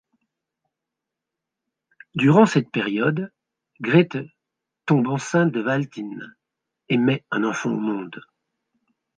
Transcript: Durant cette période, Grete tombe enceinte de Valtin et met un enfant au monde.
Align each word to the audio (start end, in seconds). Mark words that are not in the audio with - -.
Durant 2.15 2.47
cette 2.47 2.71
période, 2.71 3.31
Grete 3.81 4.17
tombe 4.87 5.07
enceinte 5.09 5.51
de 5.51 5.59
Valtin 5.61 6.09
et 6.89 6.97
met 6.97 7.23
un 7.29 7.43
enfant 7.43 7.69
au 7.69 7.79
monde. 7.79 8.19